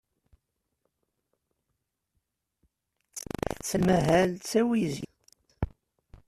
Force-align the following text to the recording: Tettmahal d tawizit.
Tettmahal 3.55 4.23
d 4.31 4.33
tawizit. 4.49 5.11